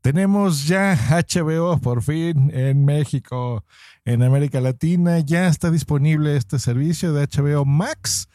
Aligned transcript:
Tenemos 0.00 0.66
ya 0.66 0.96
HBO 0.96 1.78
por 1.78 2.02
fin 2.02 2.50
en 2.54 2.84
México, 2.84 3.64
en 4.04 4.22
América 4.22 4.60
Latina. 4.60 5.20
Ya 5.20 5.46
está 5.46 5.70
disponible 5.70 6.36
este 6.36 6.58
servicio 6.58 7.12
de 7.12 7.26
HBO 7.26 7.66
Max. 7.66 8.28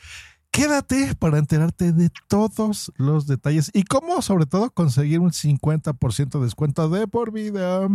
Quédate 0.52 1.16
para 1.16 1.40
enterarte 1.40 1.92
de 1.92 2.12
todos 2.28 2.92
los 2.98 3.26
detalles 3.26 3.72
y 3.74 3.84
cómo, 3.84 4.22
sobre 4.22 4.46
todo, 4.46 4.70
conseguir 4.70 5.20
un 5.20 5.32
50% 5.32 6.38
de 6.40 6.46
descuento 6.46 6.88
de 6.88 7.08
por 7.08 7.32
vida. 7.32 7.90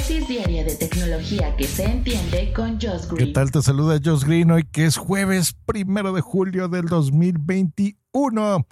Dosis 0.00 0.28
diaria 0.28 0.64
de 0.64 0.76
tecnología 0.76 1.54
que 1.56 1.66
se 1.66 1.84
entiende 1.84 2.54
con 2.54 2.80
Josh 2.80 3.06
Green. 3.06 3.18
¿Qué 3.18 3.26
tal? 3.34 3.50
Te 3.50 3.60
saluda 3.60 4.00
Josh 4.02 4.24
Green 4.24 4.50
hoy 4.50 4.64
que 4.64 4.86
es 4.86 4.96
jueves 4.96 5.52
primero 5.66 6.14
de 6.14 6.22
julio 6.22 6.68
del 6.68 6.86
2021. 6.86 8.66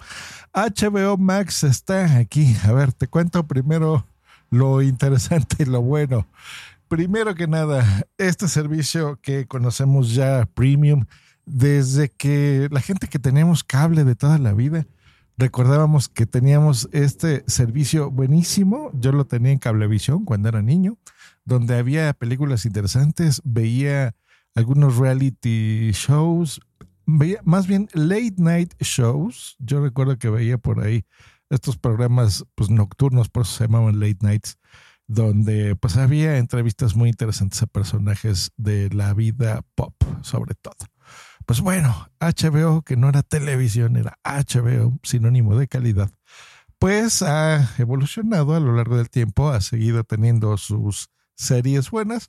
HBO 0.53 1.17
Max 1.17 1.63
está 1.63 2.17
aquí. 2.17 2.55
A 2.63 2.71
ver, 2.71 2.93
te 2.93 3.05
cuento 3.07 3.45
primero 3.45 4.07
lo 4.49 4.81
interesante 4.81 5.57
y 5.59 5.65
lo 5.65 5.83
bueno. 5.83 6.27
Primero 6.87 7.35
que 7.35 7.45
nada, 7.45 7.85
este 8.17 8.47
servicio 8.47 9.19
que 9.21 9.45
conocemos 9.45 10.15
ya 10.15 10.47
premium, 10.55 11.05
desde 11.45 12.09
que 12.09 12.69
la 12.71 12.81
gente 12.81 13.07
que 13.07 13.19
tenemos 13.19 13.63
cable 13.63 14.03
de 14.03 14.15
toda 14.15 14.39
la 14.39 14.53
vida, 14.53 14.87
recordábamos 15.39 16.09
que 16.09 16.25
teníamos 16.25 16.89
este 16.91 17.43
servicio 17.47 18.11
buenísimo. 18.11 18.91
Yo 18.93 19.13
lo 19.13 19.25
tenía 19.25 19.53
en 19.53 19.57
Cablevisión 19.57 20.25
cuando 20.25 20.49
era 20.49 20.61
niño, 20.61 20.97
donde 21.49 21.75
había 21.75 22.13
películas 22.13 22.65
interesantes, 22.65 23.41
veía 23.43 24.15
algunos 24.55 24.97
reality 24.97 25.91
shows, 25.91 26.61
veía 27.05 27.41
más 27.43 27.67
bien 27.67 27.89
late 27.93 28.35
night 28.37 28.73
shows. 28.79 29.55
Yo 29.59 29.81
recuerdo 29.81 30.17
que 30.17 30.29
veía 30.29 30.57
por 30.59 30.81
ahí 30.81 31.05
estos 31.49 31.77
programas 31.77 32.45
pues 32.55 32.69
nocturnos, 32.69 33.29
por 33.29 33.43
eso 33.43 33.57
se 33.57 33.63
llamaban 33.65 33.99
late 33.99 34.19
nights, 34.21 34.59
donde 35.07 35.75
pues 35.75 35.97
había 35.97 36.37
entrevistas 36.37 36.95
muy 36.95 37.09
interesantes 37.09 37.63
a 37.63 37.67
personajes 37.67 38.51
de 38.55 38.89
la 38.91 39.13
vida 39.15 39.63
pop, 39.73 39.95
sobre 40.21 40.53
todo. 40.53 40.75
Pues 41.47 41.61
bueno, 41.61 42.09
HBO, 42.19 42.83
que 42.83 42.95
no 42.95 43.09
era 43.09 43.23
televisión, 43.23 43.95
era 43.97 44.19
HBO, 44.23 44.99
sinónimo 45.01 45.57
de 45.57 45.67
calidad, 45.67 46.11
pues 46.77 47.23
ha 47.23 47.67
evolucionado 47.79 48.53
a 48.53 48.59
lo 48.59 48.75
largo 48.75 48.97
del 48.97 49.09
tiempo, 49.09 49.49
ha 49.49 49.61
seguido 49.61 50.03
teniendo 50.03 50.55
sus 50.57 51.09
series 51.39 51.89
buenas 51.89 52.27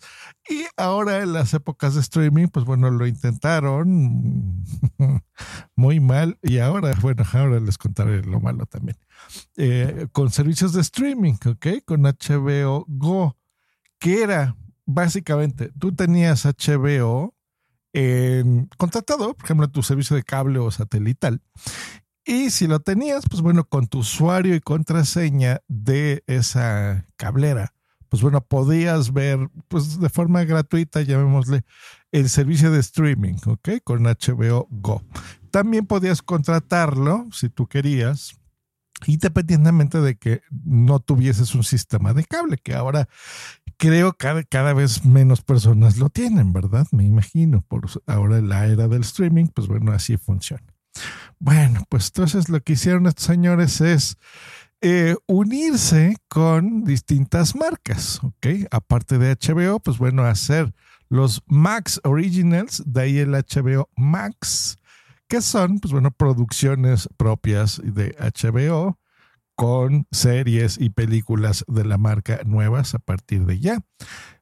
y 0.48 0.64
ahora 0.76 1.18
en 1.22 1.32
las 1.32 1.52
épocas 1.52 1.94
de 1.94 2.00
streaming, 2.00 2.46
pues 2.46 2.64
bueno, 2.64 2.90
lo 2.90 3.06
intentaron 3.06 4.64
muy 5.76 5.98
mal 5.98 6.38
y 6.42 6.58
ahora, 6.58 6.94
bueno, 7.02 7.24
ahora 7.32 7.58
les 7.60 7.76
contaré 7.76 8.22
lo 8.22 8.40
malo 8.40 8.66
también. 8.66 8.96
Eh, 9.56 10.06
con 10.12 10.30
servicios 10.30 10.72
de 10.72 10.80
streaming, 10.80 11.34
¿ok? 11.44 11.84
Con 11.84 12.02
HBO 12.02 12.84
Go, 12.88 13.36
que 13.98 14.22
era 14.22 14.56
básicamente, 14.86 15.70
tú 15.78 15.92
tenías 15.92 16.44
HBO 16.44 17.34
contratado, 18.76 19.34
por 19.34 19.44
ejemplo, 19.44 19.68
tu 19.68 19.82
servicio 19.82 20.14
de 20.14 20.22
cable 20.22 20.60
o 20.60 20.70
satelital. 20.70 21.42
Y 22.24 22.50
si 22.50 22.68
lo 22.68 22.78
tenías, 22.78 23.24
pues 23.28 23.42
bueno, 23.42 23.64
con 23.64 23.88
tu 23.88 23.98
usuario 23.98 24.54
y 24.54 24.60
contraseña 24.60 25.62
de 25.66 26.22
esa 26.28 27.08
cablera, 27.16 27.74
pues 28.10 28.22
bueno, 28.22 28.40
podías 28.42 29.12
ver, 29.12 29.48
pues 29.68 30.00
de 30.00 30.08
forma 30.08 30.42
gratuita, 30.44 31.00
llamémosle, 31.00 31.62
el 32.10 32.28
servicio 32.28 32.72
de 32.72 32.80
streaming, 32.80 33.36
¿ok? 33.46 33.68
Con 33.84 34.02
HBO 34.02 34.66
Go. 34.68 35.02
También 35.52 35.86
podías 35.86 36.20
contratarlo, 36.20 37.28
si 37.32 37.48
tú 37.48 37.68
querías, 37.68 38.34
independientemente 39.06 40.00
de 40.00 40.16
que 40.16 40.42
no 40.50 40.98
tuvieses 40.98 41.54
un 41.54 41.62
sistema 41.62 42.12
de 42.12 42.24
cable, 42.24 42.58
que 42.58 42.74
ahora 42.74 43.08
creo 43.76 44.12
que 44.14 44.44
cada, 44.44 44.72
vez 44.74 45.04
menos 45.04 45.42
personas 45.42 45.96
lo 45.96 46.10
tienen, 46.10 46.52
¿verdad? 46.52 46.88
Me 46.90 47.04
imagino, 47.04 47.62
por 47.62 47.86
ahora 48.06 48.40
la 48.40 48.66
era 48.66 48.88
del 48.88 49.02
streaming, 49.02 49.46
pues 49.54 49.68
bueno, 49.68 49.92
así 49.92 50.16
funciona. 50.16 50.66
Bueno, 51.38 51.84
pues 51.88 52.08
entonces 52.08 52.48
lo 52.48 52.60
que 52.60 52.72
hicieron 52.72 53.06
estos 53.06 53.24
señores 53.24 53.80
es 53.80 54.18
eh, 54.82 55.16
unirse 55.26 56.16
con 56.28 56.84
distintas 56.84 57.54
marcas, 57.54 58.22
¿ok? 58.22 58.66
Aparte 58.70 59.18
de 59.18 59.36
HBO, 59.36 59.80
pues 59.80 59.98
bueno, 59.98 60.24
hacer 60.24 60.72
los 61.08 61.42
Max 61.46 62.00
Originals, 62.04 62.82
de 62.86 63.02
ahí 63.02 63.18
el 63.18 63.32
HBO 63.32 63.88
Max, 63.96 64.78
que 65.28 65.42
son, 65.42 65.80
pues 65.80 65.92
bueno, 65.92 66.10
producciones 66.10 67.08
propias 67.16 67.80
de 67.84 68.16
HBO 68.18 68.98
con 69.54 70.06
series 70.10 70.78
y 70.80 70.88
películas 70.88 71.64
de 71.68 71.84
la 71.84 71.98
marca 71.98 72.40
nuevas 72.46 72.94
a 72.94 72.98
partir 72.98 73.44
de 73.44 73.58
ya. 73.58 73.80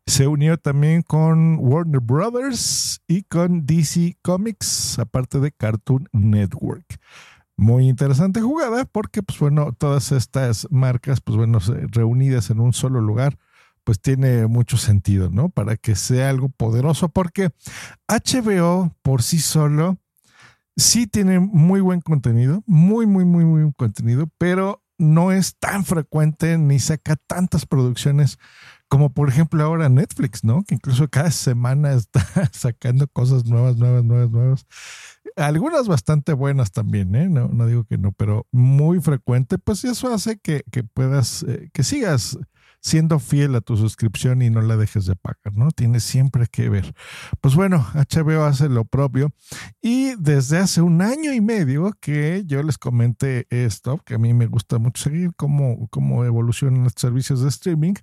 Se 0.06 0.28
unió 0.28 0.56
también 0.56 1.02
con 1.02 1.58
Warner 1.58 2.00
Brothers 2.00 3.00
y 3.08 3.24
con 3.24 3.66
DC 3.66 4.16
Comics, 4.22 4.98
aparte 5.00 5.40
de 5.40 5.50
Cartoon 5.50 6.08
Network. 6.12 7.00
Muy 7.58 7.88
interesante 7.88 8.40
jugada 8.40 8.84
porque, 8.84 9.20
pues 9.20 9.40
bueno, 9.40 9.72
todas 9.76 10.12
estas 10.12 10.68
marcas, 10.70 11.20
pues 11.20 11.36
bueno, 11.36 11.58
reunidas 11.90 12.50
en 12.50 12.60
un 12.60 12.72
solo 12.72 13.00
lugar, 13.00 13.36
pues 13.82 14.00
tiene 14.00 14.46
mucho 14.46 14.76
sentido, 14.76 15.28
¿no? 15.28 15.48
Para 15.48 15.76
que 15.76 15.96
sea 15.96 16.30
algo 16.30 16.50
poderoso, 16.50 17.08
porque 17.08 17.50
HBO 18.06 18.94
por 19.02 19.24
sí 19.24 19.40
solo 19.40 19.98
sí 20.76 21.08
tiene 21.08 21.40
muy 21.40 21.80
buen 21.80 22.00
contenido, 22.00 22.62
muy, 22.64 23.06
muy, 23.06 23.24
muy, 23.24 23.44
muy 23.44 23.62
buen 23.62 23.72
contenido, 23.72 24.30
pero 24.38 24.84
no 24.96 25.32
es 25.32 25.56
tan 25.56 25.84
frecuente 25.84 26.58
ni 26.58 26.78
saca 26.78 27.16
tantas 27.16 27.66
producciones 27.66 28.38
como 28.88 29.12
por 29.12 29.28
ejemplo 29.28 29.62
ahora 29.62 29.88
Netflix, 29.88 30.44
¿no? 30.44 30.64
Que 30.64 30.74
incluso 30.74 31.08
cada 31.08 31.30
semana 31.30 31.92
está 31.94 32.24
sacando 32.52 33.06
cosas 33.08 33.44
nuevas, 33.44 33.76
nuevas, 33.76 34.04
nuevas, 34.04 34.30
nuevas. 34.30 34.66
Algunas 35.36 35.86
bastante 35.86 36.32
buenas 36.32 36.72
también, 36.72 37.14
¿eh? 37.14 37.28
No, 37.28 37.48
no 37.48 37.66
digo 37.66 37.84
que 37.84 37.98
no, 37.98 38.12
pero 38.12 38.46
muy 38.50 39.00
frecuente, 39.00 39.58
pues 39.58 39.84
eso 39.84 40.12
hace 40.12 40.38
que, 40.38 40.64
que 40.72 40.82
puedas, 40.82 41.44
eh, 41.44 41.70
que 41.72 41.84
sigas 41.84 42.38
siendo 42.80 43.18
fiel 43.18 43.54
a 43.54 43.60
tu 43.60 43.76
suscripción 43.76 44.42
y 44.42 44.50
no 44.50 44.62
la 44.62 44.76
dejes 44.76 45.06
de 45.06 45.16
pagar, 45.16 45.54
¿no? 45.54 45.70
Tienes 45.70 46.04
siempre 46.04 46.46
que 46.50 46.68
ver. 46.68 46.94
Pues 47.40 47.54
bueno, 47.54 47.86
HBO 47.94 48.44
hace 48.44 48.68
lo 48.68 48.84
propio 48.84 49.30
y 49.80 50.14
desde 50.16 50.58
hace 50.58 50.80
un 50.80 51.02
año 51.02 51.32
y 51.32 51.40
medio 51.40 51.92
que 52.00 52.42
yo 52.46 52.62
les 52.62 52.78
comenté 52.78 53.46
esto, 53.50 53.98
que 54.04 54.14
a 54.14 54.18
mí 54.18 54.34
me 54.34 54.46
gusta 54.46 54.78
mucho 54.78 55.02
seguir 55.02 55.32
cómo, 55.36 55.88
cómo 55.90 56.24
evolucionan 56.24 56.84
los 56.84 56.94
servicios 56.96 57.42
de 57.42 57.48
streaming, 57.48 57.94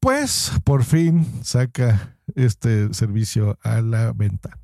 pues 0.00 0.52
por 0.64 0.84
fin 0.84 1.26
saca 1.42 2.16
este 2.34 2.92
servicio 2.94 3.58
a 3.62 3.80
la 3.80 4.12
venta. 4.12 4.58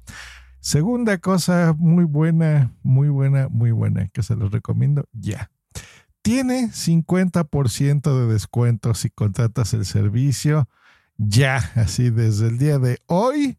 Segunda 0.61 1.17
cosa 1.19 1.75
muy 1.79 2.05
buena, 2.05 2.75
muy 2.83 3.09
buena, 3.09 3.49
muy 3.49 3.71
buena, 3.71 4.09
que 4.09 4.23
se 4.23 4.37
los 4.37 4.51
recomiendo 4.51 5.05
ya 5.13 5.51
tiene 6.23 6.71
50% 6.71 8.19
de 8.19 8.33
descuento 8.33 8.95
si 8.95 9.11
contratas 9.11 9.75
el 9.75 9.85
servicio 9.85 10.69
ya, 11.17 11.57
así 11.75 12.11
desde 12.11 12.49
el 12.49 12.59
día 12.59 12.79
de 12.79 12.99
hoy 13.07 13.59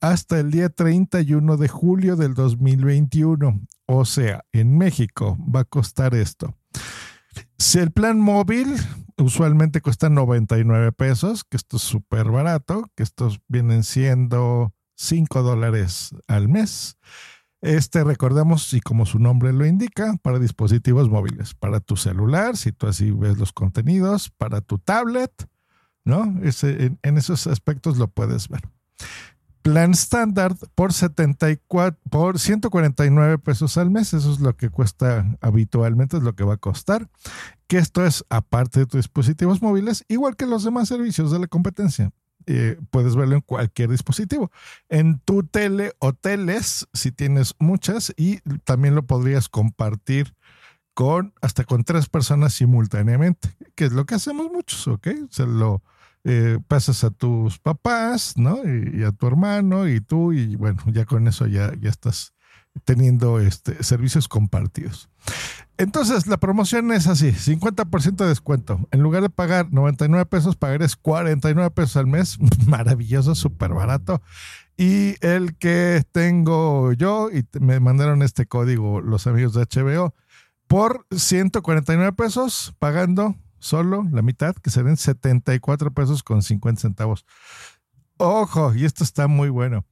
hasta 0.00 0.40
el 0.40 0.50
día 0.50 0.68
31 0.68 1.56
de 1.56 1.68
julio 1.68 2.16
del 2.16 2.34
2021. 2.34 3.60
O 3.86 4.04
sea, 4.04 4.44
en 4.52 4.76
México 4.76 5.38
va 5.42 5.60
a 5.60 5.64
costar 5.64 6.14
esto. 6.14 6.54
Si 7.58 7.78
el 7.78 7.92
plan 7.92 8.18
móvil 8.18 8.74
usualmente 9.18 9.80
cuesta 9.80 10.08
99 10.10 10.92
pesos, 10.92 11.44
que 11.44 11.56
esto 11.56 11.76
es 11.76 11.82
súper 11.82 12.30
barato, 12.30 12.90
que 12.94 13.02
estos 13.02 13.40
vienen 13.48 13.84
siendo 13.84 14.74
5 14.96 15.42
dólares 15.42 16.14
al 16.26 16.48
mes. 16.48 16.98
Este, 17.62 18.04
recordemos, 18.04 18.72
y 18.74 18.80
como 18.80 19.06
su 19.06 19.18
nombre 19.18 19.52
lo 19.52 19.66
indica, 19.66 20.14
para 20.22 20.38
dispositivos 20.38 21.08
móviles, 21.08 21.54
para 21.54 21.80
tu 21.80 21.96
celular, 21.96 22.56
si 22.56 22.72
tú 22.72 22.86
así 22.86 23.10
ves 23.10 23.38
los 23.38 23.52
contenidos, 23.52 24.30
para 24.30 24.60
tu 24.60 24.78
tablet, 24.78 25.32
¿no? 26.04 26.38
Ese, 26.42 26.96
en, 27.02 27.18
esos 27.18 27.46
aspectos 27.46 27.96
lo 27.96 28.08
puedes 28.08 28.48
ver. 28.48 28.62
Plan 29.62 29.90
estándar 29.90 30.54
por 30.76 30.92
74, 30.92 31.98
por 32.08 32.38
149 32.38 33.38
pesos 33.38 33.76
al 33.78 33.90
mes. 33.90 34.14
Eso 34.14 34.32
es 34.32 34.38
lo 34.38 34.56
que 34.56 34.70
cuesta 34.70 35.36
habitualmente, 35.40 36.18
es 36.18 36.22
lo 36.22 36.36
que 36.36 36.44
va 36.44 36.54
a 36.54 36.58
costar. 36.58 37.08
Que 37.66 37.78
esto 37.78 38.06
es 38.06 38.24
aparte 38.28 38.80
de 38.80 38.86
tus 38.86 38.98
dispositivos 38.98 39.60
móviles, 39.60 40.04
igual 40.06 40.36
que 40.36 40.46
los 40.46 40.62
demás 40.62 40.86
servicios 40.86 41.32
de 41.32 41.40
la 41.40 41.48
competencia. 41.48 42.12
Eh, 42.46 42.78
puedes 42.90 43.16
verlo 43.16 43.34
en 43.34 43.40
cualquier 43.40 43.90
dispositivo. 43.90 44.50
En 44.88 45.18
tu 45.18 45.42
tele 45.42 45.92
o 45.98 46.12
teles, 46.12 46.86
si 46.92 47.10
tienes 47.10 47.54
muchas, 47.58 48.14
y 48.16 48.38
también 48.64 48.94
lo 48.94 49.04
podrías 49.04 49.48
compartir 49.48 50.34
con 50.94 51.34
hasta 51.42 51.64
con 51.64 51.84
tres 51.84 52.08
personas 52.08 52.54
simultáneamente, 52.54 53.54
que 53.74 53.84
es 53.84 53.92
lo 53.92 54.06
que 54.06 54.14
hacemos 54.14 54.50
muchos, 54.50 54.88
¿ok? 54.88 55.08
Se 55.28 55.46
lo 55.46 55.82
eh, 56.24 56.58
pasas 56.66 57.04
a 57.04 57.10
tus 57.10 57.58
papás, 57.58 58.36
¿no? 58.36 58.60
Y, 58.64 59.04
a 59.04 59.12
tu 59.12 59.26
hermano 59.26 59.88
y 59.88 60.00
tú, 60.00 60.32
y 60.32 60.56
bueno, 60.56 60.82
ya 60.86 61.04
con 61.04 61.28
eso 61.28 61.46
ya, 61.46 61.72
ya 61.80 61.90
estás 61.90 62.32
teniendo 62.84 63.40
este, 63.40 63.82
servicios 63.82 64.28
compartidos. 64.28 65.08
Entonces, 65.78 66.26
la 66.26 66.38
promoción 66.38 66.90
es 66.92 67.06
así, 67.06 67.32
50% 67.32 68.16
de 68.16 68.28
descuento. 68.28 68.88
En 68.92 69.02
lugar 69.02 69.22
de 69.22 69.28
pagar 69.28 69.72
99 69.72 70.24
pesos, 70.26 70.56
pagarás 70.56 70.96
49 70.96 71.70
pesos 71.70 71.96
al 71.96 72.06
mes. 72.06 72.38
Maravilloso, 72.66 73.34
súper 73.34 73.74
barato. 73.74 74.22
Y 74.78 75.16
el 75.20 75.56
que 75.56 76.04
tengo 76.12 76.92
yo, 76.92 77.30
y 77.30 77.46
me 77.60 77.80
mandaron 77.80 78.22
este 78.22 78.46
código 78.46 79.00
los 79.00 79.26
amigos 79.26 79.54
de 79.54 79.64
HBO, 79.64 80.14
por 80.66 81.06
149 81.10 82.12
pesos, 82.12 82.74
pagando 82.78 83.36
solo 83.58 84.06
la 84.10 84.22
mitad, 84.22 84.54
que 84.56 84.70
serían 84.70 84.96
74 84.96 85.92
pesos 85.92 86.22
con 86.22 86.42
50 86.42 86.80
centavos. 86.80 87.24
Ojo, 88.16 88.74
y 88.74 88.84
esto 88.84 89.04
está 89.04 89.28
muy 89.28 89.50
bueno. 89.50 89.84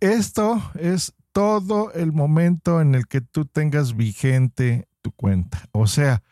Esto 0.00 0.62
es 0.74 1.14
todo 1.32 1.92
el 1.92 2.12
momento 2.12 2.80
en 2.80 2.94
el 2.94 3.06
que 3.06 3.20
tú 3.20 3.44
tengas 3.44 3.96
vigente 3.96 4.88
tu 5.02 5.12
cuenta. 5.12 5.66
O 5.72 5.86
sea, 5.86 6.22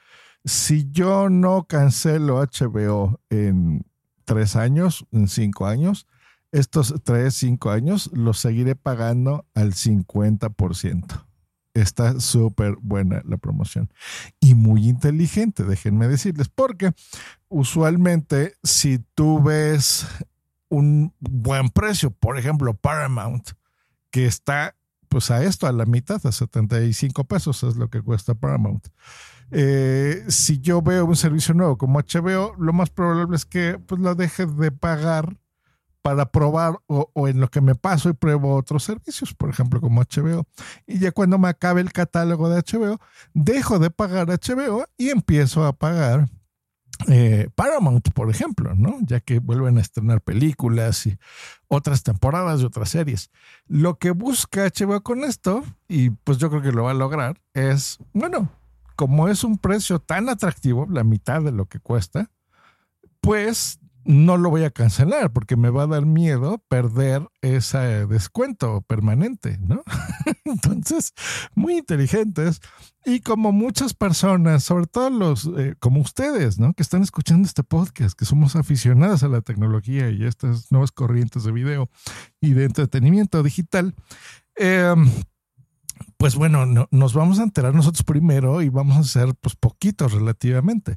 si 0.45 0.91
yo 0.91 1.29
no 1.29 1.65
cancelo 1.65 2.39
HBO 2.39 3.21
en 3.31 3.85
tres 4.25 4.56
años, 4.56 5.06
en 5.12 5.29
cinco 5.29 5.67
años, 5.67 6.06
estos 6.53 6.95
tres, 7.05 7.35
cinco 7.35 7.71
años 7.71 8.11
los 8.12 8.39
seguiré 8.39 8.75
pagando 8.75 9.47
al 9.55 9.75
50%. 9.75 11.27
Está 11.75 12.19
súper 12.19 12.77
buena 12.81 13.23
la 13.25 13.37
promoción 13.37 13.93
y 14.41 14.55
muy 14.55 14.89
inteligente, 14.89 15.65
déjenme 15.65 16.09
decirles, 16.09 16.49
porque 16.49 16.93
usualmente 17.49 18.55
si 18.65 18.99
tú 19.15 19.41
ves 19.41 20.06
un 20.69 21.15
buen 21.21 21.69
precio, 21.69 22.11
por 22.11 22.39
ejemplo, 22.39 22.75
Paramount, 22.75 23.50
que 24.11 24.27
está 24.27 24.75
pues 25.09 25.31
a 25.31 25.43
esto, 25.45 25.67
a 25.67 25.73
la 25.73 25.87
mitad, 25.87 26.25
a 26.25 26.33
75 26.33 27.25
pesos 27.25 27.63
es 27.63 27.77
lo 27.77 27.89
que 27.89 28.03
cuesta 28.03 28.35
Paramount. 28.35 28.89
Eh, 29.51 30.25
si 30.29 30.61
yo 30.61 30.83
veo 30.83 31.07
un 31.07 31.17
servicio 31.17 31.55
nuevo 31.55 31.79
como 31.79 32.01
HBO, 32.01 32.55
lo 32.59 32.73
más 32.73 32.91
probable 32.91 33.35
es 33.35 33.47
que 33.47 33.79
pues 33.79 34.01
lo 34.01 34.15
deje 34.15 34.47
de 34.47 34.71
pagar 34.71 35.37
para 36.03 36.31
probar 36.31 36.79
o, 36.87 37.29
en 37.29 37.41
lo 37.41 37.51
que 37.51 37.61
me 37.61 37.75
paso 37.75 38.09
y 38.09 38.15
pruebo 38.15 38.55
otros 38.55 38.85
servicios, 38.85 39.35
por 39.35 39.51
ejemplo, 39.51 39.81
como 39.81 40.01
HBO. 40.03 40.47
Y 40.87 40.99
ya 40.99 41.13
cuando 41.13 41.39
me 41.39 41.49
acabe 41.49 41.81
el 41.81 41.93
catálogo 41.93 42.49
de 42.49 42.63
HBO, 42.63 42.99
dejo 43.35 43.79
de 43.79 43.91
pagar 43.91 44.29
HBO 44.29 44.87
y 44.97 45.11
empiezo 45.11 45.65
a 45.65 45.73
pagar 45.73 46.29
eh, 47.06 47.49
Paramount, 47.55 48.11
por 48.12 48.31
ejemplo, 48.31 48.75
¿no? 48.75 48.99
Ya 49.03 49.21
que 49.21 49.39
vuelven 49.39 49.79
a 49.79 49.81
estrenar 49.81 50.21
películas 50.21 51.06
y 51.06 51.17
otras 51.69 52.03
temporadas 52.03 52.61
de 52.61 52.67
otras 52.67 52.91
series. 52.91 53.31
Lo 53.67 53.99
que 53.99 54.11
busca 54.11 54.65
HBO 54.67 55.03
con 55.03 55.25
esto, 55.25 55.65
y 55.87 56.11
pues 56.11 56.39
yo 56.39 56.50
creo 56.50 56.62
que 56.62 56.73
lo 56.73 56.85
va 56.85 56.91
a 56.91 56.95
lograr, 56.95 57.41
es, 57.55 57.99
bueno, 58.12 58.50
como 58.97 59.29
es 59.29 59.45
un 59.45 59.59
precio 59.59 60.00
tan 60.00 60.29
atractivo, 60.29 60.87
la 60.91 61.05
mitad 61.05 61.43
de 61.43 61.53
lo 61.53 61.67
que 61.67 61.79
cuesta, 61.79 62.31
pues 63.21 63.79
no 64.09 64.39
lo 64.39 64.49
voy 64.49 64.65
a 64.65 64.71
cancelar 64.71 65.35
porque 65.35 65.55
me 65.55 65.69
va 65.69 65.83
a 65.83 65.87
dar 65.87 66.07
miedo 66.07 66.65
perder 66.69 67.29
ese 67.43 68.07
descuento 68.07 68.81
permanente, 68.81 69.59
¿no? 69.61 69.83
Entonces, 70.47 71.13
muy 71.55 71.77
inteligentes 71.77 72.63
y 73.05 73.21
como 73.21 73.53
muchas 73.53 73.93
personas, 73.93 74.65
sobre 74.65 74.87
todo 74.87 75.11
los 75.11 75.51
eh, 75.59 75.75
como 75.79 76.01
ustedes, 76.01 76.59
¿no? 76.59 76.73
Que 76.73 76.83
están 76.83 77.03
escuchando 77.03 77.47
este 77.47 77.63
podcast, 77.63 78.19
que 78.19 78.25
somos 78.25 78.57
aficionados 78.57 79.25
a 79.25 79.29
la 79.29 79.43
tecnología 79.43 80.09
y 80.09 80.25
estas 80.25 80.73
nuevas 80.73 80.91
corrientes 80.91 81.45
de 81.45 81.53
video 81.53 81.91
y 82.41 82.55
de 82.55 82.65
entretenimiento 82.65 83.43
digital. 83.43 83.95
Em, 84.57 85.07
pues 86.17 86.35
bueno, 86.35 86.89
nos 86.91 87.13
vamos 87.13 87.41
a 87.41 87.43
enterar 87.43 87.75
nosotros 87.75 88.05
primero 88.05 88.63
y 88.63 88.71
vamos 88.71 88.97
a 88.97 89.01
hacer 89.01 89.35
pues 89.39 89.55
poquitos 89.55 90.13
relativamente 90.13 90.97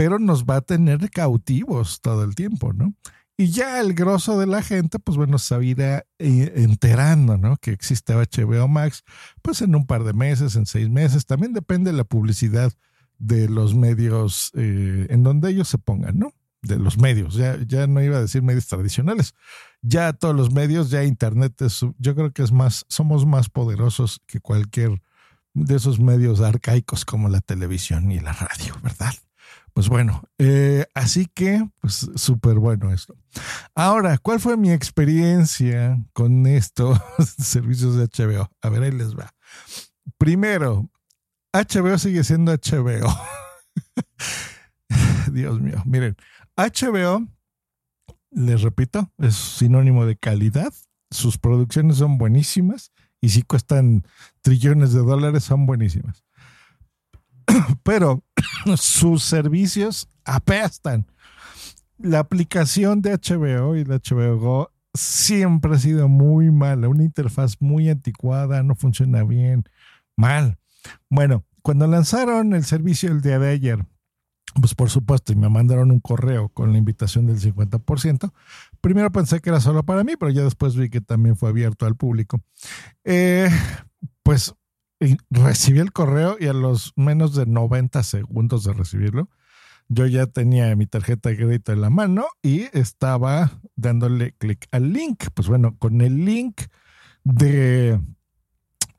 pero 0.00 0.18
nos 0.18 0.46
va 0.46 0.56
a 0.56 0.60
tener 0.62 1.10
cautivos 1.10 2.00
todo 2.00 2.24
el 2.24 2.34
tiempo, 2.34 2.72
¿no? 2.72 2.94
Y 3.36 3.50
ya 3.50 3.80
el 3.80 3.92
grosso 3.92 4.38
de 4.38 4.46
la 4.46 4.62
gente, 4.62 4.98
pues 4.98 5.18
bueno, 5.18 5.36
se 5.36 5.62
irá 5.62 6.06
eh, 6.18 6.52
enterando, 6.56 7.36
¿no? 7.36 7.58
Que 7.58 7.72
existe 7.72 8.14
HBO 8.14 8.66
Max, 8.66 9.04
pues 9.42 9.60
en 9.60 9.74
un 9.74 9.84
par 9.84 10.04
de 10.04 10.14
meses, 10.14 10.56
en 10.56 10.64
seis 10.64 10.88
meses. 10.88 11.26
También 11.26 11.52
depende 11.52 11.90
de 11.90 11.98
la 11.98 12.04
publicidad 12.04 12.72
de 13.18 13.50
los 13.50 13.74
medios 13.74 14.52
eh, 14.54 15.06
en 15.10 15.22
donde 15.22 15.50
ellos 15.50 15.68
se 15.68 15.76
pongan, 15.76 16.18
¿no? 16.18 16.32
De 16.62 16.78
los 16.78 16.96
medios. 16.96 17.34
Ya, 17.34 17.58
ya 17.66 17.86
no 17.86 18.02
iba 18.02 18.16
a 18.16 18.22
decir 18.22 18.40
medios 18.40 18.68
tradicionales. 18.68 19.34
Ya 19.82 20.14
todos 20.14 20.34
los 20.34 20.50
medios, 20.50 20.88
ya 20.88 21.04
Internet 21.04 21.60
es, 21.60 21.84
yo 21.98 22.14
creo 22.14 22.32
que 22.32 22.42
es 22.42 22.52
más, 22.52 22.86
somos 22.88 23.26
más 23.26 23.50
poderosos 23.50 24.22
que 24.26 24.40
cualquier 24.40 25.02
de 25.52 25.76
esos 25.76 26.00
medios 26.00 26.40
arcaicos 26.40 27.04
como 27.04 27.28
la 27.28 27.42
televisión 27.42 28.10
y 28.10 28.18
la 28.18 28.32
radio, 28.32 28.78
¿verdad? 28.82 29.12
Pues 29.72 29.88
bueno, 29.88 30.22
eh, 30.38 30.86
así 30.94 31.26
que, 31.26 31.68
pues 31.80 32.10
súper 32.16 32.56
bueno 32.56 32.92
esto. 32.92 33.14
Ahora, 33.74 34.18
¿cuál 34.18 34.40
fue 34.40 34.56
mi 34.56 34.72
experiencia 34.72 36.04
con 36.12 36.46
estos 36.46 36.98
servicios 37.38 37.96
de 37.96 38.06
HBO? 38.06 38.50
A 38.62 38.68
ver, 38.68 38.82
ahí 38.82 38.90
les 38.90 39.16
va. 39.16 39.32
Primero, 40.18 40.90
HBO 41.52 41.98
sigue 41.98 42.24
siendo 42.24 42.52
HBO. 42.52 43.08
Dios 45.32 45.60
mío, 45.60 45.82
miren, 45.86 46.16
HBO, 46.56 47.26
les 48.30 48.62
repito, 48.62 49.12
es 49.18 49.34
sinónimo 49.36 50.04
de 50.06 50.16
calidad. 50.16 50.72
Sus 51.10 51.38
producciones 51.38 51.96
son 51.96 52.18
buenísimas 52.18 52.92
y 53.20 53.30
si 53.30 53.42
cuestan 53.42 54.04
trillones 54.42 54.92
de 54.92 55.00
dólares, 55.00 55.44
son 55.44 55.66
buenísimas. 55.66 56.24
Pero 57.82 58.22
sus 58.76 59.22
servicios 59.22 60.08
apestan. 60.24 61.06
La 61.98 62.20
aplicación 62.20 63.02
de 63.02 63.12
HBO 63.12 63.76
y 63.76 63.84
de 63.84 63.98
HBO 63.98 64.38
Go 64.38 64.70
siempre 64.94 65.74
ha 65.74 65.78
sido 65.78 66.08
muy 66.08 66.50
mala, 66.50 66.88
una 66.88 67.04
interfaz 67.04 67.60
muy 67.60 67.88
anticuada, 67.88 68.62
no 68.62 68.74
funciona 68.74 69.22
bien, 69.22 69.64
mal. 70.16 70.58
Bueno, 71.08 71.44
cuando 71.62 71.86
lanzaron 71.86 72.54
el 72.54 72.64
servicio 72.64 73.10
el 73.10 73.20
día 73.20 73.38
de 73.38 73.50
ayer, 73.50 73.86
pues 74.60 74.74
por 74.74 74.90
supuesto, 74.90 75.32
y 75.32 75.36
me 75.36 75.48
mandaron 75.48 75.90
un 75.92 76.00
correo 76.00 76.48
con 76.48 76.72
la 76.72 76.78
invitación 76.78 77.26
del 77.26 77.38
50%. 77.38 78.32
Primero 78.80 79.12
pensé 79.12 79.40
que 79.40 79.50
era 79.50 79.60
solo 79.60 79.84
para 79.84 80.02
mí, 80.02 80.14
pero 80.18 80.32
ya 80.32 80.42
después 80.42 80.74
vi 80.74 80.90
que 80.90 81.00
también 81.00 81.36
fue 81.36 81.50
abierto 81.50 81.86
al 81.86 81.96
público. 81.96 82.40
Eh, 83.04 83.48
pues 84.22 84.54
recibí 85.30 85.78
el 85.78 85.92
correo 85.92 86.36
y 86.38 86.46
a 86.46 86.52
los 86.52 86.92
menos 86.96 87.34
de 87.34 87.46
90 87.46 88.02
segundos 88.02 88.64
de 88.64 88.72
recibirlo, 88.72 89.28
yo 89.88 90.06
ya 90.06 90.26
tenía 90.26 90.74
mi 90.76 90.86
tarjeta 90.86 91.30
de 91.30 91.36
crédito 91.36 91.72
en 91.72 91.80
la 91.80 91.90
mano 91.90 92.26
y 92.42 92.66
estaba 92.78 93.60
dándole 93.74 94.32
clic 94.38 94.68
al 94.70 94.92
link. 94.92 95.24
Pues 95.34 95.48
bueno, 95.48 95.76
con 95.78 96.00
el 96.00 96.24
link 96.24 96.62
de, 97.24 98.00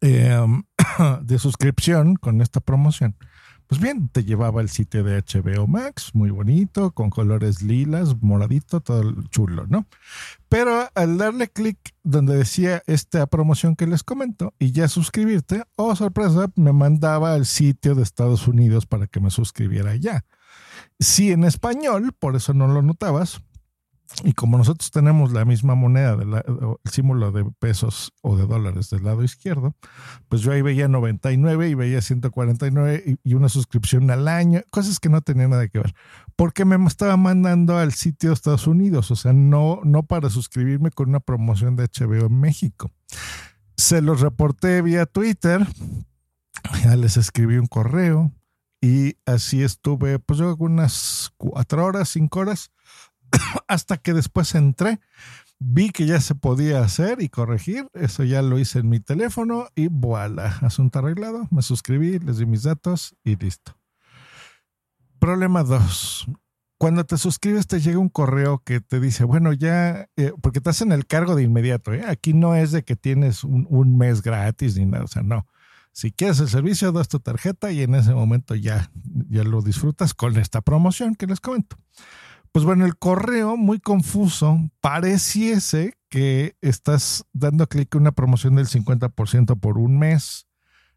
em, 0.02 0.64
de 1.24 1.40
suscripción 1.40 2.16
con 2.16 2.42
esta 2.42 2.60
promoción, 2.60 3.16
pues 3.72 3.80
bien, 3.80 4.10
te 4.10 4.26
llevaba 4.26 4.60
el 4.60 4.68
sitio 4.68 5.02
de 5.02 5.24
HBO 5.24 5.66
Max, 5.66 6.12
muy 6.14 6.30
bonito, 6.30 6.92
con 6.92 7.10
colores 7.10 7.62
lilas, 7.62 8.22
moradito, 8.22 8.82
todo 8.82 9.14
chulo, 9.30 9.66
¿no? 9.66 9.88
Pero 10.50 10.90
al 10.94 11.18
darle 11.18 11.48
clic 11.48 11.78
donde 12.04 12.36
decía 12.36 12.84
esta 12.86 13.26
promoción 13.28 13.78
que 13.78 13.88
les 13.88 14.04
comento 14.04 14.54
y 14.60 14.74
ya 14.74 14.90
suscribirte, 14.90 15.64
oh 15.78 15.96
sorpresa, 15.96 16.52
me 16.56 16.74
mandaba 16.74 17.34
al 17.34 17.46
sitio 17.46 17.96
de 17.96 18.04
Estados 18.04 18.46
Unidos 18.46 18.86
para 18.86 19.08
que 19.08 19.22
me 19.22 19.30
suscribiera 19.30 19.96
ya. 19.96 20.26
Sí, 21.00 21.32
en 21.32 21.46
español, 21.46 22.12
por 22.12 22.36
eso 22.36 22.54
no 22.54 22.68
lo 22.68 22.82
notabas, 22.82 23.42
y 24.24 24.34
como 24.34 24.58
nosotros 24.58 24.92
tenemos 24.92 25.32
la 25.32 25.46
misma 25.46 25.76
moneda, 25.76 26.18
el 26.22 26.92
símbolo 26.92 27.32
de 27.32 27.46
pesos 27.60 28.14
o 28.22 28.36
de 28.36 28.46
dólares 28.46 28.90
del 28.90 29.04
lado 29.04 29.24
izquierdo, 29.24 29.76
pues 30.30 30.42
yo 30.42 30.52
ahí 30.52 30.62
veía 30.62 30.88
99 30.88 31.70
y 31.70 31.74
veía 31.74 32.02
149 32.02 33.04
y, 33.06 33.30
y 33.30 33.34
una 33.34 33.50
suscripción 33.50 34.12
al 34.12 34.28
año, 34.28 34.62
cosas 34.70 35.00
que 35.00 35.10
no 35.10 35.22
tenían 35.22 35.52
nada 35.52 35.68
que 35.68 35.80
ver. 35.80 35.94
Porque 36.36 36.66
me 36.66 36.76
estaba 36.86 37.18
mandando 37.18 37.78
al 37.78 37.94
sitio 37.94 38.30
de 38.30 38.36
Estados 38.36 38.68
Unidos, 38.68 39.12
o 39.12 39.16
sea, 39.16 39.34
no, 39.34 39.82
no 39.84 40.04
para 40.04 40.30
suscribirme 40.30 40.92
con 40.92 41.10
una 41.10 41.20
promoción 41.20 41.76
de 41.76 41.88
HBO 41.88 42.28
en 42.28 42.40
México. 42.40 42.92
Se 43.78 44.02
los 44.02 44.22
reporté 44.22 44.82
vía 44.82 45.06
Twitter, 45.06 45.66
ya 46.84 46.96
les 46.96 47.18
escribí 47.18 47.58
un 47.58 47.68
correo 47.68 48.32
y 48.82 49.16
así 49.26 49.64
estuve, 49.64 50.20
pues 50.20 50.40
yo 50.40 50.56
unas 50.60 51.32
cuatro 51.38 51.86
horas, 51.86 52.10
cinco 52.10 52.40
horas 52.40 52.72
hasta 53.68 53.98
que 53.98 54.14
después 54.14 54.56
entré, 54.56 55.00
vi 55.60 55.92
que 55.92 56.06
ya 56.06 56.20
se 56.20 56.36
podía 56.36 56.82
hacer 56.82 57.22
y 57.22 57.30
corregir, 57.30 57.88
eso 57.94 58.24
ya 58.24 58.42
lo 58.42 58.60
hice 58.60 58.80
en 58.80 58.90
mi 58.90 59.00
teléfono 59.00 59.68
y 59.76 59.88
voilà, 59.88 60.58
asunto 60.62 61.00
arreglado, 61.00 61.48
me 61.52 61.62
suscribí, 61.62 62.20
les 62.20 62.38
di 62.38 62.46
mis 62.46 62.64
datos 62.64 63.16
y 63.24 63.36
listo. 63.36 63.78
Problema 65.20 65.64
dos. 65.64 66.28
Cuando 66.78 67.06
te 67.06 67.18
suscribes 67.18 67.68
te 67.68 67.80
llega 67.80 68.00
un 68.00 68.10
correo 68.10 68.64
que 68.66 68.82
te 68.82 69.00
dice, 69.00 69.24
bueno, 69.24 69.54
ya, 69.54 70.10
eh, 70.18 70.34
porque 70.42 70.62
te 70.62 70.72
hacen 70.72 70.92
el 70.92 71.06
cargo 71.06 71.36
de 71.36 71.44
inmediato, 71.44 71.94
¿eh? 71.94 72.04
aquí 72.08 72.34
no 72.34 72.56
es 72.56 72.72
de 72.72 72.84
que 72.84 72.96
tienes 72.96 73.44
un, 73.44 73.68
un 73.70 73.98
mes 73.98 74.24
gratis 74.24 74.78
ni 74.78 74.86
nada, 74.88 75.04
o 75.04 75.08
sea, 75.08 75.22
no. 75.22 75.46
Si 75.94 76.12
quieres 76.12 76.40
el 76.40 76.48
servicio, 76.48 76.92
das 76.92 77.10
tu 77.10 77.20
tarjeta 77.20 77.72
y 77.72 77.82
en 77.82 77.96
ese 77.96 78.14
momento 78.14 78.56
ya, 78.56 78.90
ya 79.30 79.44
lo 79.44 79.62
disfrutas 79.62 80.14
con 80.14 80.38
esta 80.38 80.62
promoción 80.62 81.16
que 81.16 81.28
les 81.28 81.42
comento. 81.42 81.78
Pues 82.52 82.66
bueno, 82.66 82.86
el 82.86 82.98
correo 82.98 83.56
muy 83.56 83.80
confuso 83.80 84.60
pareciese 84.82 85.94
que 86.10 86.58
estás 86.60 87.26
dando 87.32 87.68
clic 87.68 87.96
en 87.96 88.02
una 88.02 88.12
promoción 88.12 88.56
del 88.56 88.68
50% 88.68 89.58
por 89.58 89.78
un 89.78 89.98
mes, 89.98 90.48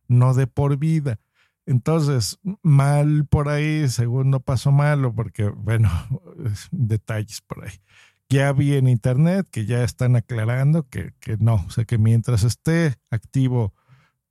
no 0.08 0.34
de 0.34 0.48
por 0.48 0.76
vida. 0.78 1.20
Entonces, 1.66 2.40
mal 2.62 3.26
por 3.26 3.48
ahí, 3.48 3.88
segundo 3.88 4.40
paso 4.40 4.72
malo, 4.72 5.14
porque, 5.14 5.48
bueno, 5.48 5.88
detalles 6.72 7.40
por 7.40 7.64
ahí. 7.64 7.80
Ya 8.28 8.52
vi 8.52 8.74
en 8.74 8.88
internet 8.88 9.46
que 9.50 9.64
ya 9.64 9.84
están 9.84 10.16
aclarando 10.16 10.88
que, 10.88 11.12
que 11.20 11.36
no, 11.36 11.64
o 11.66 11.70
sea 11.70 11.84
que 11.84 11.98
mientras 11.98 12.42
esté 12.42 12.96
activo 13.10 13.74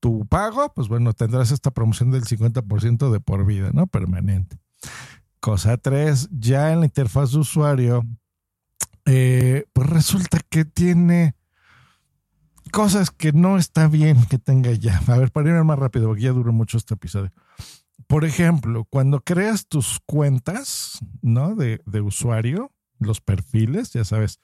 tu 0.02 0.26
pago, 0.28 0.74
pues 0.74 0.90
bueno, 0.90 1.14
tendrás 1.14 1.52
esta 1.52 1.72
promoción 1.72 2.12
del 2.12 2.24
50% 2.26 3.12
de 3.12 3.20
por 3.22 3.46
vida, 3.46 3.72
¿no? 3.72 3.88
Permanente. 3.88 4.58
Cosa 5.44 5.76
tres, 5.76 6.30
ya 6.32 6.72
en 6.72 6.80
la 6.80 6.86
interfaz 6.86 7.34
de 7.34 7.40
usuario, 7.40 8.06
eh, 9.04 9.66
pues 9.74 9.90
resulta 9.90 10.40
que 10.50 10.64
tiene 10.64 11.36
cosas 12.72 13.12
que 13.12 13.34
no 13.34 13.58
está 13.58 13.90
bien 13.90 14.24
que 14.30 14.38
tenga 14.38 14.72
ya. 14.72 15.02
A 15.06 15.18
ver, 15.18 15.34
para 15.34 15.50
ir 15.50 15.64
más 15.66 15.78
rápido, 15.78 16.08
porque 16.08 16.24
ya 16.24 16.32
duró 16.32 16.54
mucho 16.54 16.78
este 16.78 16.94
episodio. 16.94 17.34
Por 18.08 18.24
ejemplo, 18.24 18.86
cuando 18.86 19.20
creas 19.20 19.68
tus 19.68 20.00
cuentas, 20.06 21.00
¿no? 21.22 21.56
De, 21.56 21.82
de 21.86 22.00
usuario, 22.00 22.72
los 23.00 23.20
perfiles, 23.20 23.92
ya 23.92 24.06
sabes, 24.06 24.40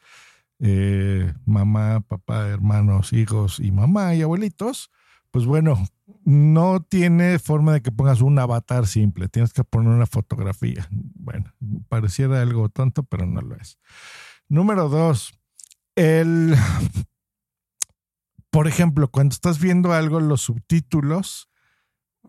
eh, 0.59 1.33
mamá, 1.45 2.01
papá, 2.01 2.49
hermanos, 2.49 3.13
hijos 3.13 3.61
y 3.61 3.71
mamá 3.71 4.15
y 4.15 4.21
abuelitos, 4.21 4.91
pues 5.31 5.45
bueno, 5.45 5.81
no 6.29 6.83
tiene 6.83 7.39
forma 7.39 7.73
de 7.73 7.81
que 7.81 7.91
pongas 7.91 8.21
un 8.21 8.37
avatar 8.37 8.85
simple, 8.85 9.29
tienes 9.29 9.51
que 9.51 9.63
poner 9.63 9.89
una 9.89 10.05
fotografía. 10.05 10.87
Bueno, 10.91 11.51
pareciera 11.87 12.43
algo 12.43 12.69
tonto, 12.69 13.01
pero 13.01 13.25
no 13.25 13.41
lo 13.41 13.55
es. 13.55 13.79
Número 14.47 14.89
dos, 14.89 15.33
el, 15.95 16.55
por 18.51 18.67
ejemplo, 18.67 19.07
cuando 19.07 19.33
estás 19.33 19.59
viendo 19.59 19.91
algo, 19.91 20.19
los 20.19 20.41
subtítulos, 20.41 21.49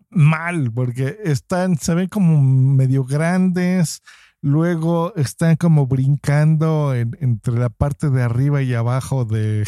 mal, 0.09 0.73
porque 0.73 1.19
están, 1.25 1.77
se 1.77 1.95
ven 1.95 2.09
como 2.09 2.41
medio 2.41 3.05
grandes, 3.05 4.01
luego 4.43 5.15
están 5.17 5.57
como 5.57 5.87
brincando 5.87 6.95
entre 6.95 7.55
la 7.55 7.69
parte 7.69 8.11
de 8.11 8.23
arriba 8.23 8.63
y 8.63 8.75
abajo 8.75 9.25
de, 9.25 9.65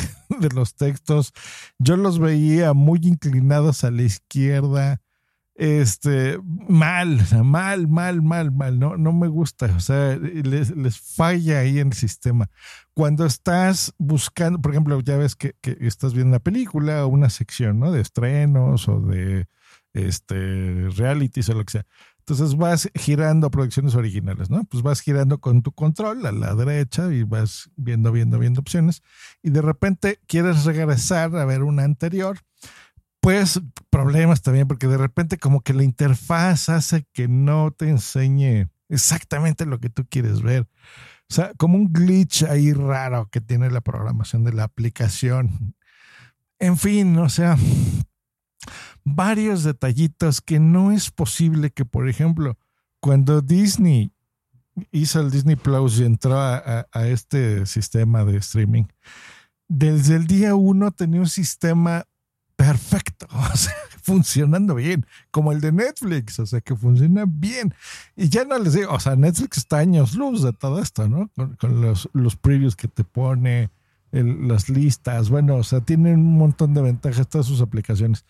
los 0.55 0.75
textos. 0.75 1.33
Yo 1.79 1.97
los 1.97 2.19
veía 2.19 2.73
muy 2.73 3.00
inclinados 3.02 3.85
a 3.85 3.91
la 3.91 4.02
izquierda. 4.02 5.00
Este, 5.55 6.38
mal, 6.69 7.21
mal, 7.45 7.87
mal, 7.87 8.23
mal, 8.23 8.52
mal. 8.52 8.79
No, 8.79 8.97
no 8.97 9.12
me 9.12 9.29
gusta. 9.29 9.67
O 9.76 9.81
sea, 9.81 10.17
les, 10.17 10.99
falla 10.99 11.61
ahí 11.61 11.79
en 11.79 11.88
el 11.88 11.93
sistema. 11.93 12.49
Cuando 12.95 13.26
estás 13.26 13.95
buscando, 13.99 14.61
por 14.61 14.73
ejemplo, 14.73 14.99
ya 15.00 15.17
ves 15.17 15.37
que, 15.37 15.55
que 15.61 15.76
estás 15.81 16.14
viendo 16.14 16.31
una 16.31 16.41
película 16.41 17.05
o 17.05 17.09
una 17.09 17.29
sección, 17.31 17.79
¿no? 17.79 17.93
De 17.93 18.00
estrenos 18.00 18.88
o 18.88 19.00
de 19.00 19.47
este 19.93 20.88
realities 20.97 21.50
o 21.50 21.55
lo 21.55 21.64
que 21.64 21.73
sea 21.73 21.87
entonces 22.23 22.57
vas 22.57 22.88
girando 22.95 23.50
producciones 23.50 23.97
originales, 23.97 24.49
¿no? 24.49 24.62
Pues 24.64 24.85
vas 24.85 25.00
girando 25.00 25.41
con 25.41 25.62
tu 25.62 25.73
control 25.73 26.25
a 26.25 26.31
la 26.31 26.55
derecha 26.55 27.12
y 27.12 27.25
vas 27.25 27.69
viendo, 27.75 28.12
viendo, 28.12 28.38
viendo 28.38 28.61
opciones 28.61 29.02
y 29.43 29.50
de 29.50 29.61
repente 29.61 30.21
quieres 30.29 30.64
regresar 30.64 31.35
a 31.35 31.45
ver 31.45 31.64
una 31.64 31.83
anterior. 31.83 32.38
Pues 33.21 33.61
problemas 33.91 34.43
también 34.43 34.69
porque 34.69 34.87
de 34.87 34.99
repente 34.99 35.37
como 35.37 35.62
que 35.62 35.75
la 35.75 35.83
interfaz 35.83 36.69
hace 36.69 37.07
que 37.12 37.26
no 37.26 37.73
te 37.73 37.88
enseñe 37.88 38.69
exactamente 38.88 39.67
lo 39.67 39.81
que 39.81 39.91
tú 39.91 40.07
quieres 40.09 40.43
ver. 40.43 40.69
O 41.29 41.35
sea, 41.35 41.52
como 41.57 41.76
un 41.76 41.93
glitch 41.93 42.45
ahí 42.45 42.73
raro 42.73 43.29
que 43.31 43.41
tiene 43.41 43.69
la 43.71 43.81
programación 43.81 44.45
de 44.45 44.52
la 44.52 44.64
aplicación. 44.64 45.75
En 46.61 46.76
fin, 46.76 47.19
o 47.19 47.29
sea, 47.29 47.57
varios 49.04 49.64
detallitos 49.64 50.40
que 50.40 50.61
no 50.61 50.92
es 50.92 51.11
posible 51.11 51.71
que, 51.71 51.85
por 51.85 52.09
ejemplo, 52.09 52.56
cuando 53.00 53.40
Disney 53.40 54.12
hizo 54.90 55.21
el 55.21 55.30
Disney 55.30 55.56
Plus 55.56 56.00
y 56.00 56.04
entró 56.04 56.38
a, 56.38 56.87
este 56.94 57.66
sistema 57.66 58.25
de 58.25 58.38
streaming, 58.38 58.85
desde 59.68 60.16
el 60.16 60.26
día 60.26 60.54
uno 60.54 60.90
tenía 60.90 61.21
un 61.21 61.28
sistema 61.28 62.06
perfecto, 62.56 63.26
funcionando 64.02 64.75
bien, 64.75 65.06
como 65.30 65.52
el 65.52 65.61
de 65.61 65.73
Netflix, 65.73 66.38
o 66.38 66.47
sea, 66.47 66.61
que 66.61 66.76
funciona 66.76 67.25
bien. 67.26 67.75
Y 68.16 68.28
ya 68.28 68.44
no 68.44 68.59
les 68.59 68.75
digo, 68.75 68.92
o 68.92 69.00
sea, 69.00 69.16
Netflix 69.16 69.59
está 69.59 69.78
años 69.78 70.14
luz 70.14 70.42
de 70.42 70.52
todo 70.52 70.80
esto, 70.80 71.09
¿no? 71.09 71.30
Con, 71.59 71.80
los, 71.80 72.09
los 72.12 72.37
previews 72.37 72.76
que 72.76 72.88
te 72.88 73.04
pone, 73.04 73.71
las 74.12 74.68
listas, 74.68 75.30
bueno, 75.30 75.56
o 75.56 75.64
sea, 75.64 75.80
tienen 75.80 76.21
un 76.21 76.37
montón 76.37 76.75
de 76.75 76.82
ventajas 76.82 77.28
todas 77.28 77.47
sus 77.47 77.62
aplicaciones 77.62 78.26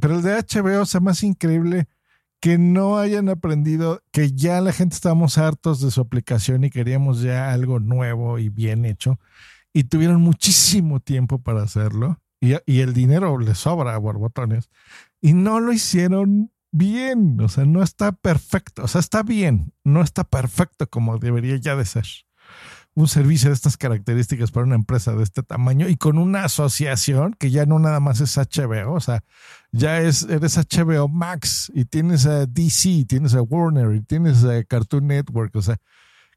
pero 0.00 0.16
el 0.16 0.22
de 0.22 0.32
HBO 0.36 0.82
es 0.82 1.00
más 1.00 1.22
increíble 1.22 1.88
que 2.40 2.58
no 2.58 2.98
hayan 2.98 3.28
aprendido, 3.28 4.02
que 4.12 4.32
ya 4.32 4.60
la 4.60 4.72
gente 4.72 4.94
estábamos 4.94 5.38
hartos 5.38 5.80
de 5.80 5.90
su 5.90 6.00
aplicación 6.00 6.64
y 6.64 6.70
queríamos 6.70 7.20
ya 7.20 7.52
algo 7.52 7.80
nuevo 7.80 8.38
y 8.38 8.48
bien 8.48 8.84
hecho. 8.84 9.18
Y 9.72 9.84
tuvieron 9.84 10.20
muchísimo 10.20 11.00
tiempo 11.00 11.38
para 11.38 11.62
hacerlo. 11.62 12.20
Y, 12.40 12.54
y 12.66 12.80
el 12.80 12.94
dinero 12.94 13.38
les 13.38 13.58
sobra 13.58 13.94
a 13.94 13.98
borbotones. 13.98 14.70
Y 15.20 15.32
no 15.32 15.60
lo 15.60 15.72
hicieron 15.72 16.52
bien. 16.70 17.40
O 17.40 17.48
sea, 17.48 17.64
no 17.64 17.82
está 17.82 18.12
perfecto. 18.12 18.84
O 18.84 18.88
sea, 18.88 19.00
está 19.00 19.22
bien. 19.22 19.72
No 19.84 20.02
está 20.02 20.24
perfecto 20.24 20.88
como 20.88 21.18
debería 21.18 21.56
ya 21.56 21.76
de 21.76 21.84
ser 21.84 22.06
un 22.98 23.06
servicio 23.06 23.50
de 23.50 23.54
estas 23.54 23.76
características 23.76 24.50
para 24.50 24.66
una 24.66 24.74
empresa 24.74 25.12
de 25.14 25.22
este 25.22 25.44
tamaño 25.44 25.88
y 25.88 25.96
con 25.96 26.18
una 26.18 26.42
asociación 26.42 27.32
que 27.38 27.52
ya 27.52 27.64
no 27.64 27.78
nada 27.78 28.00
más 28.00 28.20
es 28.20 28.36
HBO, 28.36 28.92
o 28.92 29.00
sea, 29.00 29.22
ya 29.70 30.00
es, 30.00 30.24
eres 30.24 30.56
HBO 30.56 31.06
Max 31.06 31.70
y 31.72 31.84
tienes 31.84 32.26
a 32.26 32.46
DC, 32.46 33.04
tienes 33.06 33.34
a 33.34 33.42
Warner 33.42 33.94
y 33.94 34.00
tienes 34.00 34.42
a 34.42 34.64
Cartoon 34.64 35.06
Network, 35.06 35.54
o 35.54 35.62
sea, 35.62 35.76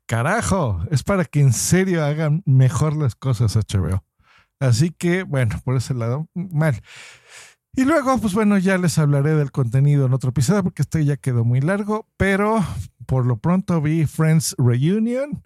carajo, 0.06 0.86
es 0.92 1.02
para 1.02 1.26
que 1.26 1.40
en 1.40 1.52
serio 1.52 2.06
hagan 2.06 2.44
mejor 2.46 2.96
las 2.96 3.16
cosas 3.16 3.56
HBO. 3.56 4.04
Así 4.60 4.92
que, 4.92 5.24
bueno, 5.24 5.60
por 5.64 5.76
ese 5.78 5.96
lado, 5.96 6.28
mal. 6.36 6.80
Y 7.74 7.86
luego, 7.86 8.20
pues 8.20 8.36
bueno, 8.36 8.60
ya 8.60 8.78
les 8.78 9.00
hablaré 9.00 9.34
del 9.34 9.52
contenido 9.52 10.06
en 10.06 10.14
otro 10.14 10.30
episodio 10.30 10.64
porque 10.64 10.84
este 10.84 11.04
ya 11.06 11.18
quedó 11.18 11.44
muy 11.44 11.60
largo, 11.60 12.06
pero 12.18 12.64
por 13.08 13.26
lo 13.26 13.38
pronto 13.38 13.82
vi 13.82 14.06
Friends 14.06 14.56
Reunion 14.60 15.42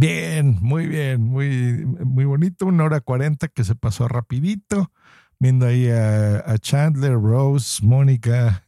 Bien, 0.00 0.56
muy 0.60 0.86
bien, 0.86 1.20
muy, 1.20 1.84
muy 1.84 2.24
bonito. 2.24 2.66
Una 2.66 2.84
hora 2.84 3.00
cuarenta 3.00 3.48
que 3.48 3.64
se 3.64 3.74
pasó 3.74 4.06
rapidito. 4.06 4.92
Viendo 5.40 5.66
ahí 5.66 5.88
a, 5.90 6.56
Chandler, 6.58 7.14
Rose, 7.14 7.84
Mónica, 7.84 8.64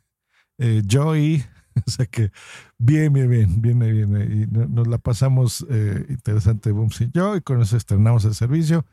eh, 0.58 0.82
Joey. 0.90 1.44
O 1.86 1.90
sea 1.90 2.04
que 2.04 2.30
bien, 2.78 3.12
bien, 3.12 3.30
bien, 3.30 3.60
bien, 3.62 3.78
bien. 3.78 4.42
Y 4.42 4.46
nos 4.68 4.88
la 4.88 4.98
pasamos 4.98 5.64
eh, 5.70 6.04
interesante, 6.08 6.72
Booms 6.72 7.00
y 7.00 7.10
yo, 7.14 7.36
y 7.36 7.40
con 7.40 7.62
eso 7.62 7.76
estrenamos 7.76 8.24
el 8.24 8.34
servicio 8.34 8.84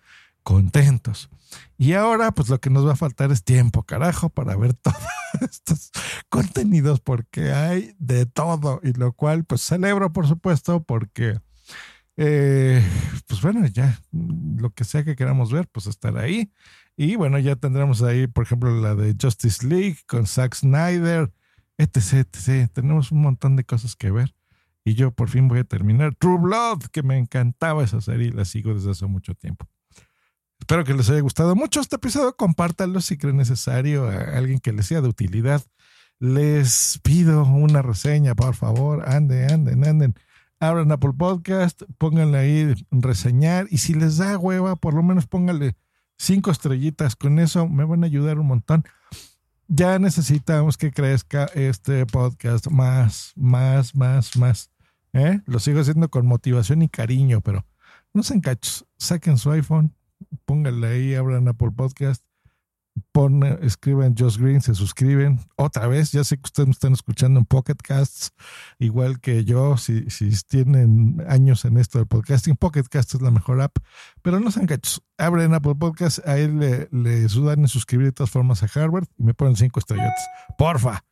contentos. 0.44 1.30
Y 1.78 1.94
ahora, 1.94 2.32
pues 2.32 2.48
lo 2.48 2.62
que 2.62 2.70
nos 2.70 2.88
va 2.88 2.94
a 2.94 2.96
faltar 2.96 3.32
es 3.32 3.44
tiempo, 3.44 3.84
carajo, 3.84 4.30
para 4.30 4.56
ver 4.56 4.74
todos 4.82 4.96
estos 5.42 5.92
contenidos, 6.30 7.02
porque 7.02 7.52
hay 7.52 7.96
de 8.00 8.28
todo, 8.28 8.80
y 8.84 8.94
lo 8.94 9.12
cual, 9.12 9.44
pues 9.44 9.62
celebro, 9.62 10.14
por 10.14 10.28
supuesto, 10.28 10.84
porque 10.84 11.42
Eh, 12.18 12.84
pues 13.28 13.42
bueno, 13.42 13.66
ya 13.68 14.00
lo 14.12 14.72
que 14.72 14.84
sea 14.84 15.04
que 15.04 15.16
queramos 15.16 15.52
ver, 15.52 15.68
pues 15.68 15.88
estar 15.88 16.18
ahí. 16.18 16.52
Y 16.96 17.16
bueno, 17.16 17.38
ya 17.38 17.56
tendremos 17.56 18.02
ahí, 18.02 18.28
por 18.28 18.44
ejemplo, 18.44 18.82
la 18.82 18.96
de 18.96 19.16
Justice 19.22 19.66
League 19.66 19.98
con 20.08 20.26
Zack 20.26 20.56
Snyder, 20.56 21.32
etc, 21.78 22.26
etc. 22.34 22.72
Tenemos 22.74 23.12
un 23.12 23.22
montón 23.22 23.56
de 23.56 23.64
cosas 23.64 23.96
que 23.96 24.12
ver. 24.12 24.34
Y 24.84 24.96
yo 24.96 25.12
por 25.12 25.30
fin 25.30 25.48
voy 25.48 25.60
a 25.60 25.64
terminar 25.64 26.16
True 26.16 26.40
Blood, 26.40 26.84
que 26.92 27.04
me 27.04 27.18
encantaba 27.18 27.84
esa 27.84 28.02
serie 28.02 28.30
y 28.30 28.32
la 28.32 28.46
sigo 28.46 28.74
desde 28.74 28.92
hace 28.92 29.06
mucho 29.06 29.36
tiempo. 29.36 29.68
Espero 30.60 30.84
que 30.84 30.94
les 30.94 31.10
haya 31.10 31.20
gustado 31.20 31.56
mucho 31.56 31.82
este 31.82 31.98
episodio. 31.98 32.36
Compártanlo 32.36 33.00
si 33.02 33.18
creen 33.18 33.38
necesario 33.38 34.10
a 34.10 34.38
alguien 34.38 34.60
que 34.60 34.74
les 34.74 34.88
sea 34.88 35.02
de 35.02 35.10
utilidad. 35.10 35.62
Les 36.20 37.00
pido 37.04 37.44
una 37.44 37.82
reseña, 37.84 38.34
por 38.34 38.56
favor. 38.56 39.08
Anden, 39.08 39.52
anden, 39.52 39.86
anden. 39.86 40.16
Abran 40.60 40.92
Apple 40.92 41.14
Podcast, 41.18 41.84
pónganle 41.98 42.38
ahí 42.38 42.74
reseñar. 42.92 43.68
Y 43.70 43.78
si 43.78 43.94
les 43.94 44.18
da 44.18 44.38
hueva, 44.38 44.76
por 44.76 44.94
lo 44.94 45.04
menos 45.04 45.28
pónganle 45.28 45.76
cinco 46.18 46.52
estrellitas. 46.52 47.16
Con 47.16 47.40
eso 47.40 47.68
me 47.68 47.86
van 47.86 48.04
a 48.04 48.08
ayudar 48.08 48.40
un 48.40 48.48
montón. 48.48 48.84
Ya 49.68 50.00
necesitamos 50.00 50.78
que 50.78 50.92
crezca 50.92 51.46
este 51.54 52.06
podcast 52.06 52.68
más, 52.68 53.34
más, 53.36 53.96
más, 53.96 54.36
más. 54.38 54.72
¿Eh? 55.14 55.42
Lo 55.46 55.60
sigo 55.60 55.82
haciendo 55.82 56.10
con 56.10 56.26
motivación 56.26 56.82
y 56.82 56.90
cariño, 56.90 57.42
pero 57.42 57.66
no 58.14 58.24
sean 58.24 58.42
cachos. 58.42 58.86
Saquen 58.98 59.38
su 59.38 59.52
iPhone, 59.52 59.94
pónganle 60.46 60.88
ahí, 60.88 61.16
abran 61.16 61.48
Apple 61.48 61.72
Podcast, 61.76 62.24
pon, 63.12 63.44
escriben 63.62 64.16
Josh 64.18 64.38
Green, 64.38 64.62
se 64.62 64.76
suscriben. 64.76 65.40
Otra 65.56 65.88
vez, 65.88 66.12
ya 66.12 66.24
sé 66.24 66.38
que 66.38 66.44
ustedes 66.46 66.68
me 66.68 66.72
están 66.72 66.94
escuchando 66.94 67.40
en 67.40 67.46
Pocket 67.46 67.76
Casts, 67.76 68.32
igual 68.80 69.20
que 69.20 69.44
yo, 69.46 69.78
si, 69.78 70.10
si 70.10 70.30
tienen 70.48 71.24
años 71.28 71.66
en 71.66 71.78
esto 71.78 72.00
del 72.00 72.08
podcasting, 72.08 72.56
Pocket 72.56 72.84
Cast 72.90 73.16
es 73.16 73.22
la 73.22 73.32
mejor 73.32 73.62
app, 73.62 73.78
pero 74.22 74.40
no 74.40 74.52
sean 74.52 74.68
cachos. 74.68 75.04
Abren 75.18 75.54
Apple 75.54 75.76
Podcast, 75.76 76.26
ahí 76.28 76.48
le, 76.48 76.88
le 76.92 77.28
sudan 77.30 77.62
en 77.62 77.68
suscribir 77.68 78.08
de 78.08 78.12
todas 78.12 78.30
formas 78.30 78.64
a 78.64 78.70
Harvard 78.74 79.08
y 79.18 79.24
me 79.24 79.34
ponen 79.34 79.56
cinco 79.56 79.80
estrellas. 79.80 80.14
Porfa, 80.58 81.04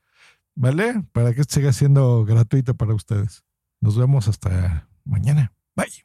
¿vale? 0.56 1.04
Para 1.12 1.34
que 1.34 1.42
esto 1.42 1.56
siga 1.56 1.74
siendo 1.74 2.26
gratuito 2.26 2.76
para 2.76 2.94
ustedes. 2.94 3.44
Nos 3.82 3.98
vemos 3.98 4.28
hasta 4.28 4.88
mañana. 5.04 5.54
Bye. 5.76 6.05